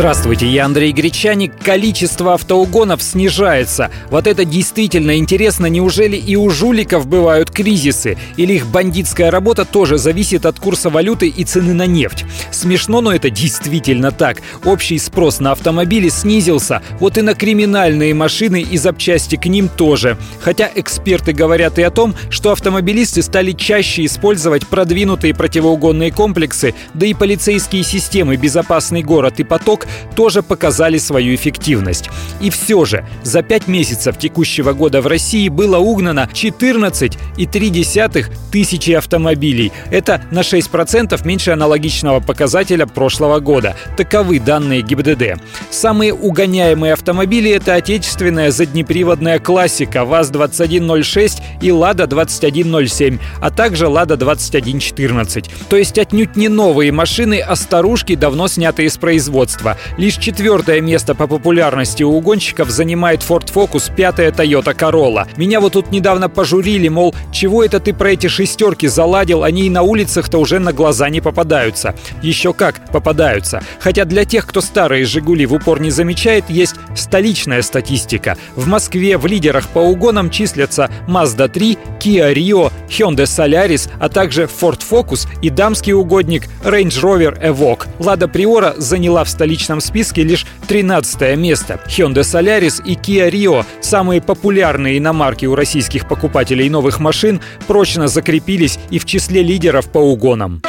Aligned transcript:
Здравствуйте, 0.00 0.46
я 0.46 0.64
Андрей 0.64 0.92
Гречаник. 0.92 1.52
Количество 1.62 2.32
автоугонов 2.32 3.02
снижается. 3.02 3.90
Вот 4.08 4.26
это 4.26 4.46
действительно 4.46 5.18
интересно. 5.18 5.66
Неужели 5.66 6.16
и 6.16 6.36
у 6.36 6.48
жуликов 6.48 7.06
бывают 7.06 7.50
кризисы? 7.50 8.16
Или 8.38 8.54
их 8.54 8.66
бандитская 8.66 9.30
работа 9.30 9.66
тоже 9.66 9.98
зависит 9.98 10.46
от 10.46 10.58
курса 10.58 10.88
валюты 10.88 11.28
и 11.28 11.44
цены 11.44 11.74
на 11.74 11.84
нефть? 11.84 12.24
Смешно, 12.50 13.02
но 13.02 13.12
это 13.12 13.28
действительно 13.28 14.10
так. 14.10 14.40
Общий 14.64 14.98
спрос 14.98 15.38
на 15.38 15.52
автомобили 15.52 16.08
снизился. 16.08 16.80
Вот 16.98 17.18
и 17.18 17.20
на 17.20 17.34
криминальные 17.34 18.14
машины 18.14 18.62
и 18.62 18.78
запчасти 18.78 19.36
к 19.36 19.44
ним 19.44 19.68
тоже. 19.68 20.16
Хотя 20.40 20.70
эксперты 20.74 21.34
говорят 21.34 21.78
и 21.78 21.82
о 21.82 21.90
том, 21.90 22.14
что 22.30 22.52
автомобилисты 22.52 23.20
стали 23.20 23.52
чаще 23.52 24.06
использовать 24.06 24.66
продвинутые 24.66 25.34
противоугонные 25.34 26.10
комплексы, 26.10 26.74
да 26.94 27.04
и 27.04 27.12
полицейские 27.12 27.82
системы 27.82 28.36
«Безопасный 28.36 29.02
город» 29.02 29.40
и 29.40 29.44
«Поток» 29.44 29.88
тоже 30.14 30.42
показали 30.42 30.98
свою 30.98 31.34
эффективность. 31.34 32.10
И 32.40 32.50
все 32.50 32.84
же, 32.84 33.06
за 33.22 33.42
пять 33.42 33.68
месяцев 33.68 34.18
текущего 34.18 34.72
года 34.72 35.00
в 35.00 35.06
России 35.06 35.48
было 35.48 35.78
угнано 35.78 36.28
14,3 36.32 38.26
тысячи 38.50 38.90
автомобилей. 38.92 39.72
Это 39.90 40.22
на 40.30 40.40
6% 40.40 41.26
меньше 41.26 41.52
аналогичного 41.52 42.20
показателя 42.20 42.86
прошлого 42.86 43.40
года. 43.40 43.76
Таковы 43.96 44.40
данные 44.40 44.82
ГИБДД. 44.82 45.40
Самые 45.70 46.12
угоняемые 46.14 46.92
автомобили– 46.92 47.50
это 47.52 47.74
отечественная 47.74 48.50
заднеприводная 48.50 49.38
классика 49.38 50.04
ВАЗ-2106 50.04 51.40
и 51.62 51.70
Лада-2107, 51.70 53.18
а 53.40 53.50
также 53.50 53.88
Лада-2114. 53.88 55.48
То 55.68 55.76
есть 55.76 55.98
отнюдь 55.98 56.36
не 56.36 56.48
новые 56.48 56.92
машины, 56.92 57.40
а 57.40 57.56
старушки, 57.56 58.14
давно 58.14 58.48
снятые 58.48 58.86
из 58.86 58.96
производства. 58.96 59.69
Лишь 59.96 60.16
четвертое 60.16 60.80
место 60.80 61.14
по 61.14 61.26
популярности 61.26 62.02
у 62.02 62.12
угонщиков 62.12 62.70
занимает 62.70 63.20
Ford 63.20 63.52
Focus, 63.52 63.92
пятая 63.94 64.30
Toyota 64.30 64.74
Corolla. 64.76 65.28
Меня 65.36 65.60
вот 65.60 65.72
тут 65.72 65.90
недавно 65.90 66.28
пожурили, 66.28 66.88
мол, 66.88 67.14
чего 67.32 67.64
это 67.64 67.80
ты 67.80 67.92
про 67.92 68.12
эти 68.12 68.26
шестерки 68.26 68.88
заладил, 68.88 69.44
они 69.44 69.66
и 69.66 69.70
на 69.70 69.82
улицах-то 69.82 70.38
уже 70.38 70.58
на 70.58 70.72
глаза 70.72 71.08
не 71.08 71.20
попадаются. 71.20 71.94
Еще 72.22 72.52
как 72.52 72.90
попадаются. 72.90 73.62
Хотя 73.78 74.04
для 74.04 74.24
тех, 74.24 74.46
кто 74.46 74.60
старые 74.60 75.04
«Жигули» 75.04 75.46
в 75.46 75.54
упор 75.54 75.80
не 75.80 75.90
замечает, 75.90 76.44
есть 76.48 76.74
столичная 76.96 77.62
статистика. 77.62 78.36
В 78.56 78.66
Москве 78.66 79.16
в 79.18 79.26
лидерах 79.26 79.68
по 79.68 79.78
угонам 79.78 80.30
числятся 80.30 80.90
Mazda 81.06 81.48
3, 81.48 81.78
Kia 82.00 82.34
Rio, 82.34 82.72
Hyundai 82.88 83.24
Solaris, 83.24 83.88
а 83.98 84.08
также 84.08 84.44
Ford 84.44 84.80
Focus 84.88 85.28
и 85.42 85.50
дамский 85.50 85.92
угодник 85.92 86.48
Range 86.64 86.88
Rover 86.88 87.40
Evoque. 87.40 87.86
Лада 87.98 88.28
Приора 88.28 88.74
заняла 88.76 89.24
в 89.24 89.28
столичном 89.28 89.59
конечном 89.60 89.80
списке 89.82 90.22
лишь 90.22 90.46
13 90.68 91.36
место. 91.36 91.78
Hyundai 91.86 92.22
Solaris 92.22 92.82
и 92.82 92.94
Kia 92.94 93.30
Rio, 93.30 93.66
самые 93.82 94.22
популярные 94.22 94.96
иномарки 94.96 95.44
у 95.44 95.54
российских 95.54 96.08
покупателей 96.08 96.70
новых 96.70 96.98
машин, 96.98 97.40
прочно 97.66 98.08
закрепились 98.08 98.78
и 98.90 98.98
в 98.98 99.04
числе 99.04 99.42
лидеров 99.42 99.90
по 99.90 99.98
угонам. 99.98 100.62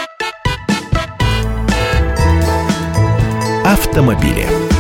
Автомобили. 3.64 4.71